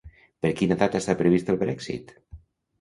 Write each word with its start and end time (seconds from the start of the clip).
Per 0.45 0.49
quina 0.61 0.77
data 0.79 1.03
està 1.03 1.17
previst 1.21 1.55
el 1.55 1.61
Brexit? 1.67 2.15